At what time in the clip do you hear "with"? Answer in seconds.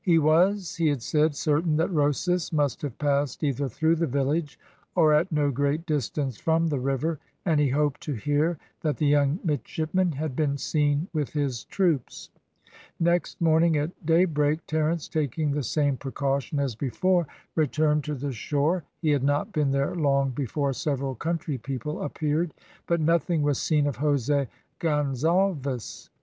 11.12-11.34